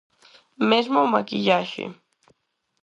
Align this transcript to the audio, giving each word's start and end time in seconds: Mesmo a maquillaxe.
Mesmo 0.69 0.97
a 1.01 1.07
maquillaxe. 1.13 1.85